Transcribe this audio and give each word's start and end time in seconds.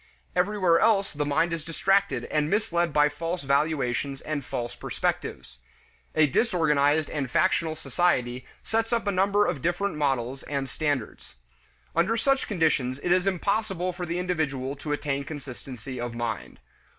Everywhere 0.35 0.79
else 0.79 1.13
the 1.13 1.27
mind 1.27 1.53
is 1.53 1.63
distracted 1.63 2.25
and 2.31 2.49
misled 2.49 2.91
by 2.91 3.07
false 3.07 3.43
valuations 3.43 4.19
and 4.21 4.43
false 4.43 4.73
perspectives. 4.73 5.59
A 6.15 6.25
disorganized 6.25 7.07
and 7.07 7.29
factional 7.29 7.75
society 7.75 8.47
sets 8.63 8.91
up 8.91 9.05
a 9.05 9.11
number 9.11 9.45
of 9.45 9.61
different 9.61 9.95
models 9.97 10.41
and 10.41 10.67
standards. 10.67 11.35
Under 11.95 12.17
such 12.17 12.47
conditions 12.47 12.97
it 13.03 13.11
is 13.11 13.27
impossible 13.27 13.93
for 13.93 14.07
the 14.07 14.17
individual 14.17 14.75
to 14.77 14.91
attain 14.91 15.23
consistency 15.23 15.99
of 16.01 16.15
mind. 16.15 16.57